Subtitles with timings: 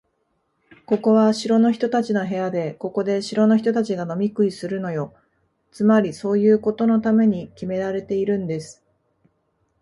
[0.87, 5.13] ここは城の人たちの部屋で、ここで城の人たちが飲み食いするのよ。
[5.71, 8.83] つまり、そういうことのためにきめられているんです。